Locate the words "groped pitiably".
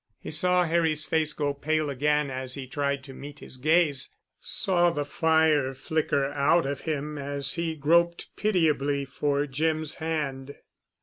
7.75-9.05